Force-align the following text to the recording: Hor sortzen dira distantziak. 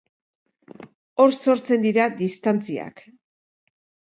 Hor 1.25 1.35
sortzen 1.47 1.85
dira 1.85 2.07
distantziak. 2.25 3.05